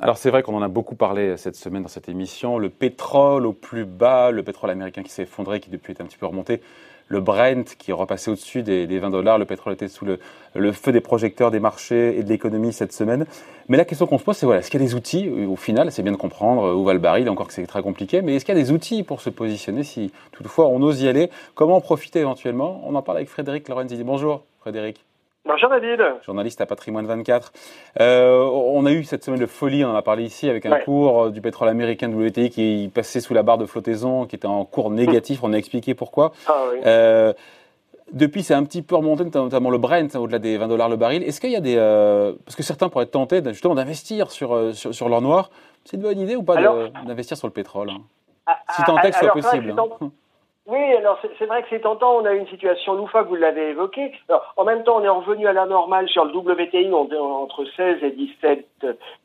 [0.00, 2.58] Alors c'est vrai qu'on en a beaucoup parlé cette semaine dans cette émission.
[2.58, 6.06] Le pétrole au plus bas, le pétrole américain qui s'est effondré, qui depuis est un
[6.06, 6.62] petit peu remonté,
[7.08, 10.92] le Brent qui est repassé au-dessus des, 20 dollars, le pétrole était sous le, feu
[10.92, 13.26] des projecteurs des marchés et de l'économie cette semaine.
[13.68, 15.56] Mais la question qu'on se pose, c'est voilà, est-ce qu'il y a des outils Au
[15.56, 18.36] final, c'est bien de comprendre où va le baril, encore que c'est très compliqué, mais
[18.36, 21.30] est-ce qu'il y a des outils pour se positionner si toutefois on ose y aller?
[21.54, 22.82] Comment en profiter éventuellement?
[22.86, 24.02] On en parle avec Frédéric Lorenzi.
[24.04, 25.07] Bonjour Frédéric.
[25.44, 26.00] Bonjour David.
[26.26, 27.52] Journaliste à Patrimoine 24.
[28.00, 30.78] Euh, on a eu cette semaine de folie, on en a parlé ici, avec un
[30.80, 34.46] cours euh, du pétrole américain WTI qui passait sous la barre de flottaison, qui était
[34.46, 35.40] en cours négatif.
[35.42, 36.32] On a expliqué pourquoi.
[36.46, 36.80] Ah, oui.
[36.84, 37.32] euh,
[38.12, 41.22] depuis, c'est un petit peu remonté, notamment le Brent, au-delà des 20 dollars le baril.
[41.22, 41.76] Est-ce qu'il y a des...
[41.76, 45.50] Euh, parce que certains pourraient être tentés justement d'investir sur, sur, sur l'or noir.
[45.84, 46.56] C'est une bonne idée ou pas
[47.06, 48.00] d'investir sur le pétrole hein?
[48.46, 49.74] ah, Si tant est que ce soit possible.
[50.00, 50.10] Hein.
[50.68, 54.12] Oui, alors c'est vrai que c'est tentant, on a une situation loufoque, vous l'avez évoqué.
[54.28, 58.02] Alors, en même temps, on est revenu à la normale sur le WTI entre 16
[58.02, 58.66] et 17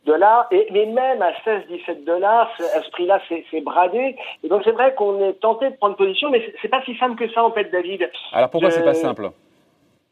[0.05, 4.15] dollars, et, mais même à 16-17 dollars, à ce prix-là, c'est bradé.
[4.43, 7.17] Et donc c'est vrai qu'on est tenté de prendre position, mais c'est pas si simple
[7.17, 8.09] que ça, en fait, David.
[8.31, 9.29] Alors pourquoi c'est pas simple?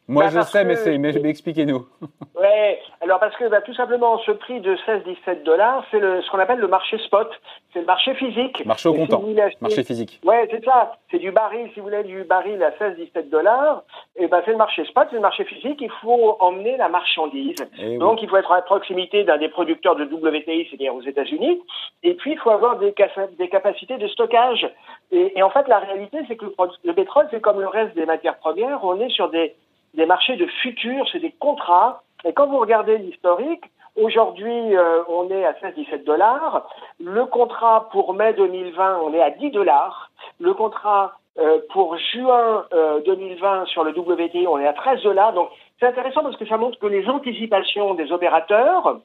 [0.08, 1.86] Moi, bah, je sais, mais, c'est, mais expliquez-nous.
[2.36, 6.30] ouais, alors parce que bah, tout simplement, ce prix de 16-17 dollars, c'est le, ce
[6.30, 7.30] qu'on appelle le marché spot.
[7.72, 8.66] C'est le marché physique.
[8.66, 9.24] Marché au comptant.
[9.62, 10.20] marché physique.
[10.26, 10.98] Ouais, c'est ça.
[11.10, 11.70] C'est du baril.
[11.74, 13.84] Si vous voulez du baril à 16-17 dollars,
[14.18, 15.80] et eh ben c'est le marché spot, c'est le marché physique.
[15.80, 17.56] Il faut emmener la marchandise.
[17.80, 21.62] Eh Donc, il faut être à proximité d'un des producteurs de WTI, c'est-à-dire aux États-Unis.
[22.04, 22.94] Et puis, il faut avoir des,
[23.38, 24.70] des capacités de stockage.
[25.12, 27.96] Et, et en fait, la réalité, c'est que le, le pétrole, c'est comme le reste
[27.96, 28.84] des matières premières.
[28.84, 29.56] On est sur des
[29.94, 32.04] des marchés de futur, c'est des contrats.
[32.24, 33.64] Et quand vous regardez l'historique,
[33.96, 36.68] aujourd'hui, euh, on est à 16-17 dollars.
[37.00, 40.12] Le contrat pour mai 2020, on est à 10 dollars.
[40.40, 42.66] Le contrat euh, pour juin
[43.06, 45.34] 2020 euh, sur le WTI, on est à 13 dollars.
[45.34, 49.00] Donc, c'est intéressant parce que ça montre que les anticipations des opérateurs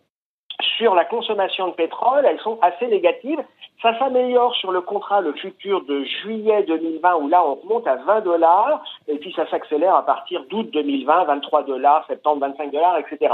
[0.77, 3.41] sur la consommation de pétrole, elles sont assez négatives.
[3.83, 7.97] Ça s'améliore sur le contrat, le futur de juillet 2020, où là, on remonte à
[7.97, 12.99] 20 dollars, et puis ça s'accélère à partir d'août 2020, 23 dollars, septembre, 25 dollars,
[12.99, 13.33] etc.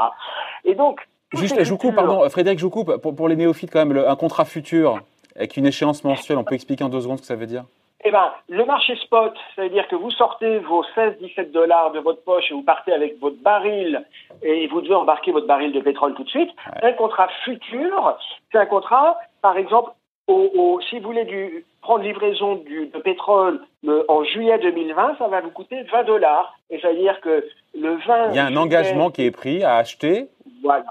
[0.64, 1.00] Et donc...
[1.34, 4.04] Juste, je vous coupe, pardon, Frédéric, je vous coupe, pour, pour les néophytes quand même,
[4.06, 5.00] un contrat futur
[5.34, 7.64] avec une échéance mensuelle, on peut expliquer en deux secondes ce que ça veut dire?
[8.04, 12.50] Eh ben, le marché spot, c'est-à-dire que vous sortez vos 16-17 dollars de votre poche
[12.50, 14.04] et vous partez avec votre baril
[14.42, 16.50] et vous devez embarquer votre baril de pétrole tout de suite.
[16.82, 18.18] Un contrat futur,
[18.50, 19.92] c'est un contrat, par exemple,
[20.28, 23.60] au, si vous voulez du, prendre livraison du, de pétrole
[24.08, 26.56] en juillet 2020, ça va vous coûter 20 dollars.
[26.70, 28.30] Et c'est-à-dire que le 20.
[28.30, 30.28] Il y a un engagement qui est pris à acheter,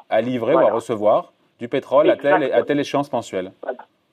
[0.09, 3.51] à livrer ou à recevoir du pétrole à telle, à telle échéance mensuelle.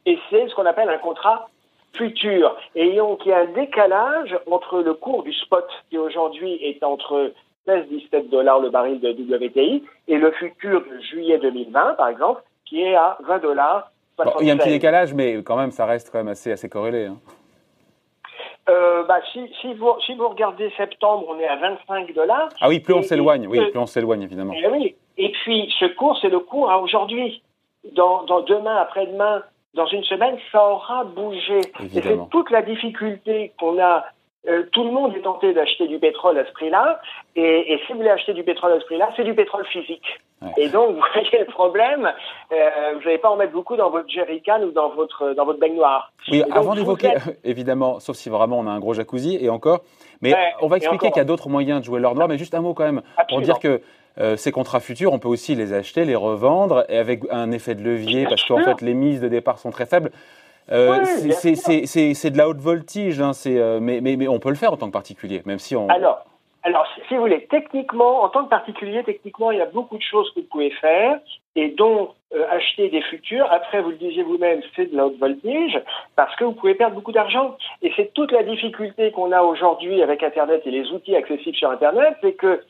[0.07, 1.49] Et c'est ce qu'on appelle un contrat
[1.95, 2.57] futur.
[2.75, 6.83] Et donc, il y a un décalage entre le cours du spot, qui aujourd'hui est
[6.83, 7.33] entre
[7.67, 12.83] 16-17 dollars le baril de WTI, et le futur de juillet 2020, par exemple, qui
[12.83, 13.91] est à 20 dollars.
[14.41, 16.69] il y a un petit décalage, mais quand même, ça reste quand même assez, assez
[16.69, 17.07] corrélé.
[17.07, 17.17] Hein.
[18.69, 22.49] Euh, bah, si, si, vous, si vous regardez septembre, on est à 25 dollars.
[22.61, 24.53] Ah oui, plus on s'éloigne, oui, plus on s'éloigne, évidemment.
[24.53, 24.97] Et, eh oui.
[25.17, 27.43] et puis, ce cours, c'est le cours à aujourd'hui.
[27.93, 29.43] Dans, dans demain, après-demain,
[29.75, 31.61] dans une semaine, ça aura bougé.
[31.95, 34.07] Et c'est toute la difficulté qu'on a.
[34.49, 37.01] Euh, tout le monde est tenté d'acheter du pétrole à ce prix-là,
[37.35, 40.07] et, et, si vous voulez acheter du pétrole à ce prix-là, c'est du pétrole physique.
[40.57, 42.11] Et donc, vous voyez le problème,
[42.53, 45.59] euh, vous n'allez pas en mettre beaucoup dans votre jerrycan ou dans votre, dans votre
[45.59, 46.13] baignoire.
[46.31, 47.15] Oui, avant d'évoquer,
[47.45, 49.81] évidemment, sauf si vraiment on a un gros jacuzzi, et encore,
[50.23, 52.55] mais on va expliquer qu'il y a d'autres moyens de jouer l'or noir, mais juste
[52.55, 53.83] un mot quand même, pour dire que
[54.21, 57.75] euh, ces contrats futurs, on peut aussi les acheter, les revendre, et avec un effet
[57.75, 60.11] de levier, parce qu'en fait, les mises de départ sont très faibles.
[60.71, 64.73] Euh, c'est de la haute voltige, hein, euh, mais, mais, mais, on peut le faire
[64.73, 65.89] en tant que particulier, même si on.
[65.89, 66.25] Alors,
[66.65, 70.03] alors, si vous voulez, techniquement, en tant que particulier, techniquement, il y a beaucoup de
[70.03, 71.19] choses que vous pouvez faire,
[71.57, 72.11] et dont
[72.51, 73.47] acheter des futurs.
[73.51, 75.81] Après, vous le disiez vous-même, c'est de la haute voltige,
[76.15, 77.57] parce que vous pouvez perdre beaucoup d'argent.
[77.81, 81.71] Et c'est toute la difficulté qu'on a aujourd'hui avec Internet et les outils accessibles sur
[81.71, 82.61] Internet, c'est que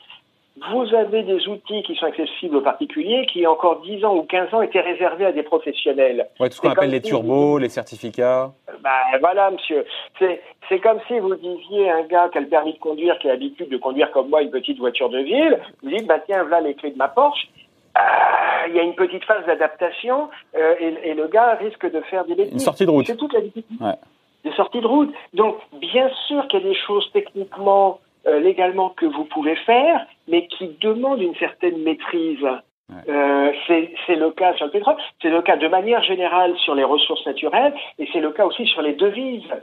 [0.57, 4.53] vous avez des outils qui sont accessibles aux particuliers qui, encore 10 ans ou 15
[4.53, 6.27] ans, étaient réservés à des professionnels.
[6.39, 8.51] Oui, tout ce qu'on appelle les turbos, les certificats.
[8.81, 9.85] Ben voilà, monsieur.
[10.19, 13.27] C'est comme si vous disiez à un gars qui a le permis de conduire, qui
[13.29, 16.43] a l'habitude de conduire comme moi une petite voiture de ville, vous dites, bah, tiens,
[16.43, 17.47] voilà les clés de ma Porsche.
[17.97, 22.25] Euh, il y a une petite phase d'adaptation euh, et, le gars risque de faire
[22.25, 22.53] des bêtises.
[22.53, 23.07] Une sortie de route.
[23.07, 23.83] C'est toute la difficulté.
[23.83, 23.95] Ouais.
[24.43, 25.13] Des sorties de route.
[25.33, 30.05] Donc, bien sûr qu'il y a des choses techniquement euh, légalement que vous pouvez faire,
[30.29, 32.45] mais qui demandent une certaine maîtrise.
[33.07, 36.83] Euh, c'est le cas sur le pétrole, c'est le cas de manière générale sur les
[36.83, 39.53] ressources naturelles, et c'est le cas aussi sur les devises.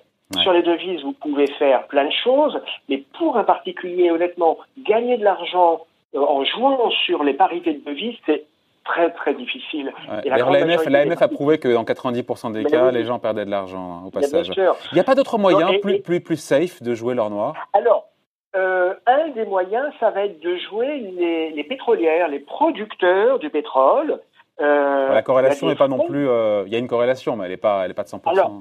[0.42, 5.16] Sur les devises, vous pouvez faire plein de choses, mais pour un particulier, honnêtement, gagner
[5.18, 8.44] de l'argent euh, en jouant sur les parités de devises, c'est
[8.84, 9.92] très très difficile.
[10.24, 14.10] L'AMF a prouvé que dans 90% des cas, les gens perdaient de l'argent hein, au
[14.10, 14.50] passage.
[14.56, 17.54] Il n'y a pas d'autre moyen plus, plus, plus safe de jouer l'or noir?
[17.72, 18.08] Alors,
[18.56, 23.50] euh, un des moyens, ça va être de jouer les, les pétrolières, les producteurs du
[23.50, 24.20] pétrole.
[24.60, 26.28] Euh, la corrélation n'est pas non plus.
[26.28, 28.30] Euh, il y a une corrélation, mais elle n'est pas, elle est pas de 100%.
[28.30, 28.52] Alors,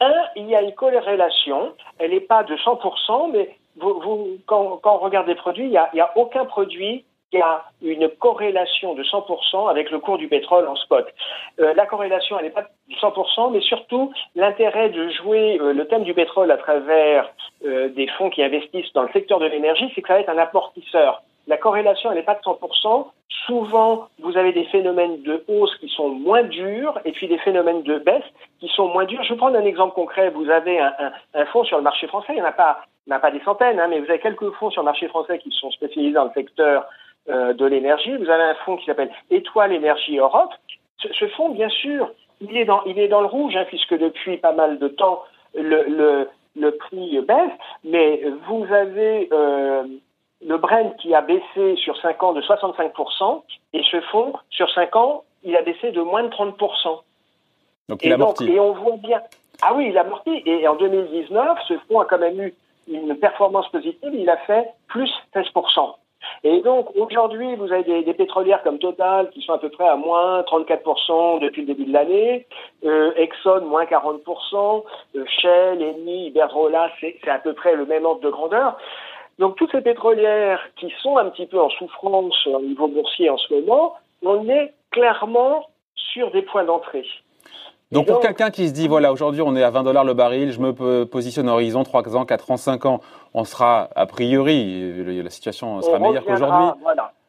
[0.00, 1.72] un, il y a une corrélation.
[1.98, 5.70] Elle n'est pas de 100%, mais vous, vous, quand, quand on regarde des produits, il
[5.70, 7.04] n'y a, a aucun produit
[7.38, 11.06] y a une corrélation de 100% avec le cours du pétrole en spot.
[11.60, 15.86] Euh, la corrélation, elle n'est pas de 100%, mais surtout l'intérêt de jouer euh, le
[15.86, 17.30] thème du pétrole à travers
[17.64, 20.28] euh, des fonds qui investissent dans le secteur de l'énergie, c'est que ça va être
[20.30, 21.22] un amortisseur.
[21.46, 23.06] La corrélation, elle n'est pas de 100%.
[23.46, 27.82] Souvent, vous avez des phénomènes de hausse qui sont moins durs et puis des phénomènes
[27.82, 28.24] de baisse
[28.60, 29.22] qui sont moins durs.
[29.24, 30.30] Je vais prendre un exemple concret.
[30.30, 31.12] Vous avez un,
[31.52, 34.00] fonds sur le marché français, il n'y en a pas, il des centaines, hein, mais
[34.00, 36.86] vous avez quelques fonds sur le marché français qui sont spécialisés dans le secteur
[37.28, 38.16] de l'énergie.
[38.16, 40.52] Vous avez un fonds qui s'appelle Étoile Énergie Europe.
[40.98, 42.10] Ce, ce, fonds, bien sûr,
[42.40, 45.22] il est dans, il est dans le rouge, hein, puisque depuis pas mal de temps,
[45.54, 47.52] le, le, le prix baisse,
[47.84, 49.84] mais vous avez euh,
[50.46, 53.42] le Brent qui a baissé sur 5 ans de 65%,
[53.72, 57.00] et ce fonds, sur 5 ans, il a baissé de moins de 30%.
[57.88, 59.20] Donc il et, et on voit bien.
[59.62, 60.42] Ah oui, il a amorti.
[60.46, 62.54] Et en 2019, ce fonds a quand même eu
[62.88, 65.94] une performance positive, il a fait plus 16%.
[66.42, 69.88] Et donc aujourd'hui, vous avez des, des, pétrolières comme Total qui sont à peu près
[69.88, 72.46] à moins 34% depuis le début de l'année,
[72.84, 74.84] euh, Exxon moins 40%,
[75.16, 78.76] euh, Shell, Eni, Iberdrola, c'est à peu près le même ordre de grandeur.
[79.38, 83.38] Donc toutes ces pétrolières qui sont un petit peu en souffrance au niveau boursier en
[83.38, 85.66] ce moment, on est clairement
[85.96, 87.06] sur des points d'entrée.
[87.92, 90.52] Donc, pour quelqu'un qui se dit, voilà, aujourd'hui on est à 20 dollars le baril,
[90.52, 93.00] je me positionne horizon 3 ans, 4 ans, 5 ans,
[93.34, 96.82] on sera, a priori, la situation sera meilleure qu'aujourd'hui.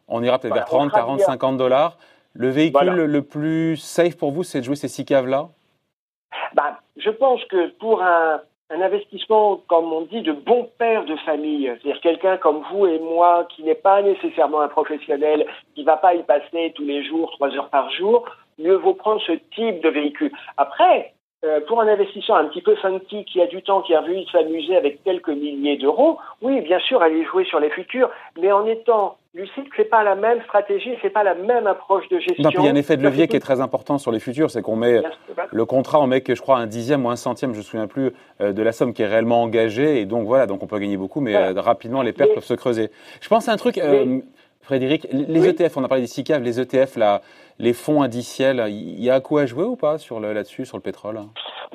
[0.07, 1.97] On ira peut-être vers 30, 40, 50 dollars.
[2.33, 5.49] Le véhicule le plus safe pour vous, c'est de jouer ces six caves-là?
[6.53, 11.15] Bah, Je pense que pour un, un, investissement, comme on dit, de bon père de
[11.17, 15.85] famille, c'est-à-dire quelqu'un comme vous et moi qui n'est pas nécessairement un professionnel, qui ne
[15.85, 18.25] va pas y passer tous les jours, trois heures par jour,
[18.59, 20.31] mieux vaut prendre ce type de véhicule.
[20.57, 21.13] Après,
[21.45, 24.25] euh, pour un investisseur un petit peu funky qui a du temps, qui a envie
[24.25, 28.09] de s'amuser avec quelques milliers d'euros, oui, bien sûr, aller jouer sur les futurs,
[28.41, 32.19] mais en étant lucide, c'est pas la même stratégie, c'est pas la même approche de
[32.19, 32.41] gestion.
[32.43, 34.19] Non, puis il y a un effet de levier qui est très important sur les
[34.19, 35.03] futurs, c'est qu'on met
[35.51, 37.87] le contrat, on met que je crois un dixième ou un centième, je me souviens
[37.87, 38.11] plus,
[38.41, 40.97] euh, de la somme qui est réellement engagée, et donc voilà, donc on peut gagner
[40.97, 42.89] beaucoup, mais euh, rapidement les pertes peuvent se creuser.
[43.21, 43.79] Je pense à un truc.
[44.65, 47.21] Frédéric, les ETF, on a parlé des SICAV, les ETF, là,
[47.59, 50.75] les fonds indiciels, il y a un coup à jouer ou pas sur là-dessus, sur
[50.75, 51.19] le pétrole?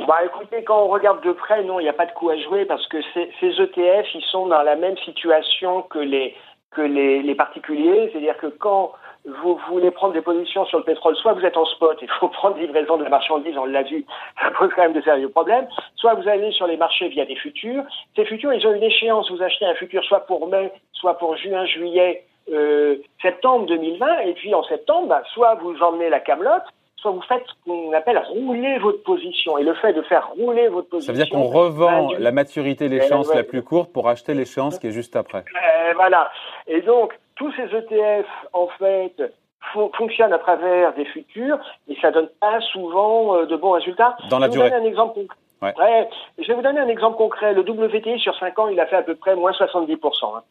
[0.08, 2.37] Bah, Écoutez, quand on regarde de près, non, il n'y a pas de coup à
[2.37, 6.34] jouer parce que ces, ces, ETF, ils sont dans la même situation que les,
[6.72, 8.10] que les, les particuliers.
[8.10, 8.90] C'est-à-dire que quand
[9.25, 12.28] vous voulez prendre des positions sur le pétrole, soit vous êtes en spot, il faut
[12.28, 14.04] prendre livraison de la marchandise, on l'a vu,
[14.42, 17.37] ça pose quand même de sérieux problèmes, soit vous allez sur les marchés via des
[17.37, 17.84] futurs.
[18.16, 19.31] Ces futurs, ils ont une échéance.
[19.31, 24.35] Vous achetez un futur soit pour mai, soit pour juin, juillet, euh, septembre 2020, et
[24.35, 26.64] puis en septembre, bah, soit vous emmenez la camelote,
[26.97, 29.58] soit vous faites ce qu'on appelle rouler votre position.
[29.58, 31.12] Et le fait de faire rouler votre position.
[31.12, 34.79] Ça veut dire qu'on revend bah, la maturité l'échéance la plus courte pour acheter l'échéance
[34.79, 35.44] qui est juste après.
[35.55, 36.31] Euh, voilà.
[36.67, 39.33] Et donc, tous ces ETF, en fait,
[39.97, 44.16] fonctionnent à travers des futurs, et ça donne pas souvent euh, de bons résultats.
[44.28, 44.73] Dans la durée.
[44.73, 45.38] un exemple concret.
[45.62, 45.75] Ouais.
[45.79, 46.09] ouais.
[46.38, 47.52] Je vais vous donner un exemple concret.
[47.52, 50.37] Le WTI sur 5 ans, il a fait à peu près moins 70%.
[50.37, 50.43] Hein.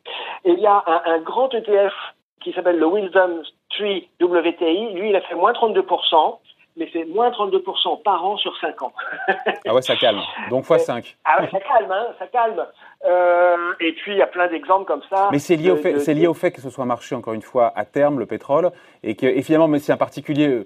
[0.46, 1.94] Et il y a un, un grand ETF
[2.42, 3.88] qui s'appelle le Wisdom 3
[4.22, 4.94] WTI.
[4.94, 6.38] Lui, il a fait moins 32%,
[6.78, 8.94] mais c'est moins 32% par an sur 5 ans.
[9.68, 10.22] ah ouais, ça calme.
[10.50, 11.18] Donc fois 5.
[11.26, 12.66] Ah ouais, ça calme, hein, ça calme.
[13.06, 15.30] Euh, et puis, il y a plein d'exemples comme ça.
[15.32, 17.42] Mais c'est lié, au fait, c'est lié au fait que ce soit marché, encore une
[17.42, 18.72] fois, à terme, le pétrole,
[19.04, 20.66] et que, et finalement, mais si un particulier euh,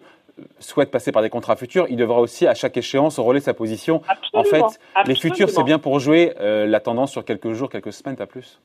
[0.60, 4.02] souhaite passer par des contrats futurs, il devra aussi à chaque échéance relayer sa position.
[4.08, 5.04] Absolument, en fait, absolument.
[5.08, 8.25] les futurs, c'est bien pour jouer euh, la tendance sur quelques jours, quelques semaines, à
[8.25, 8.60] plus.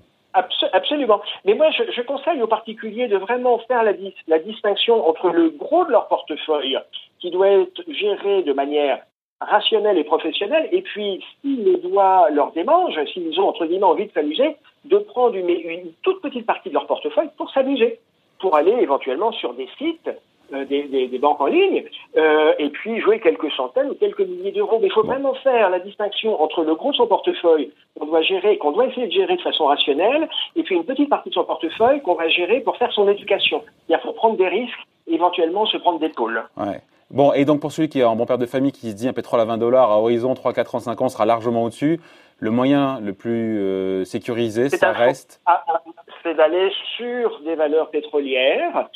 [0.73, 1.21] Absolument.
[1.45, 3.93] Mais moi, je, je, conseille aux particuliers de vraiment faire la,
[4.29, 6.79] la, distinction entre le gros de leur portefeuille,
[7.19, 9.01] qui doit être géré de manière
[9.41, 14.07] rationnelle et professionnelle, et puis, si les doigts leur démangent, s'ils ont, entre guillemets, envie
[14.07, 17.99] de s'amuser, de prendre une, une toute petite partie de leur portefeuille pour s'amuser,
[18.39, 20.11] pour aller éventuellement sur des sites
[20.53, 21.85] des, des, des, banques en ligne,
[22.17, 24.79] euh, et puis jouer quelques centaines ou quelques milliers d'euros.
[24.81, 28.23] Mais il faut vraiment faire la distinction entre le gros de son portefeuille qu'on doit
[28.23, 31.35] gérer, qu'on doit essayer de gérer de façon rationnelle, et puis une petite partie de
[31.35, 33.63] son portefeuille qu'on va gérer pour faire son éducation.
[33.89, 36.43] Il faut prendre des risques, éventuellement se prendre des pôles.
[36.57, 36.81] Ouais.
[37.11, 39.09] Bon, et donc pour celui qui est un bon père de famille qui se dit
[39.09, 42.01] un pétrole à 20 dollars à horizon 3, 4 ans, 5 ans sera largement au-dessus,
[42.39, 45.83] le moyen le plus euh, sécurisé, ça reste ah, ah,
[46.23, 48.89] C'est d'aller sur des valeurs pétrolières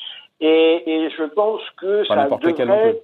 [0.43, 3.01] et, je pense que ça devrait...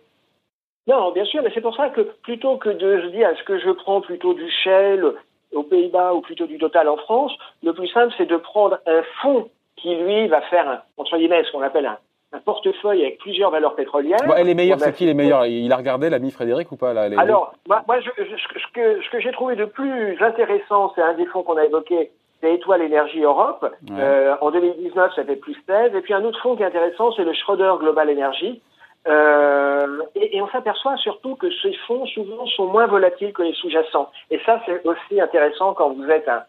[0.88, 3.58] Non, bien sûr, mais c'est pour ça que plutôt que de se dire est-ce que
[3.58, 5.04] je prends plutôt du Shell
[5.52, 9.02] aux Pays-Bas ou plutôt du Total en France, le plus simple c'est de prendre un
[9.22, 11.98] fonds qui lui va faire un, entre guillemets ce qu'on appelle un,
[12.44, 14.18] portefeuille avec plusieurs valeurs pétrolières.
[14.26, 16.92] Bon, elle est meilleure, c'est qui les meilleurs Il a regardé l'ami Frédéric ou pas
[16.92, 21.26] là, Alors, moi, ce que, ce que j'ai trouvé de plus intéressant, c'est un des
[21.26, 23.66] fonds qu'on a évoqué, c'est Étoile Énergie Europe.
[23.90, 25.94] Euh, en 2019, ça fait plus 16.
[25.94, 28.60] Et puis un autre fonds qui est intéressant, c'est le Schroeder Global Energy.
[29.06, 34.10] Euh, et, on s'aperçoit surtout que ces fonds souvent sont moins volatiles que les sous-jacents.
[34.30, 36.42] Et ça, c'est aussi intéressant quand vous êtes un,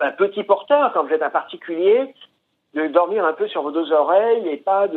[0.00, 2.14] un, petit porteur, quand vous êtes un particulier,
[2.74, 4.88] de dormir un peu sur vos deux oreilles et pas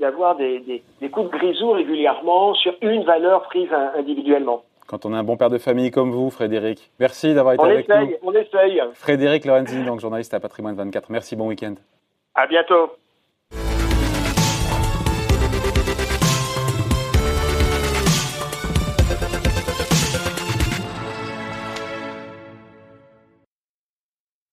[0.00, 4.62] d'avoir de, des, des, coups de grisou régulièrement sur une valeur prise individuellement.
[4.94, 6.92] Quand on est un bon père de famille comme vous, Frédéric.
[7.00, 8.14] Merci d'avoir été avec nous.
[8.22, 8.80] On essaye.
[8.92, 11.10] Frédéric Lorenzi, donc journaliste à Patrimoine 24.
[11.10, 11.74] Merci, bon week-end.
[12.36, 12.92] À bientôt.